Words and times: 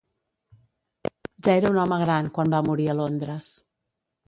Ja 1.47 1.55
era 1.57 1.71
un 1.75 1.79
home 1.83 2.01
gran 2.05 2.33
quan 2.39 2.57
va 2.57 2.65
morir 2.71 2.91
a 2.95 2.99
Londres. 3.03 3.55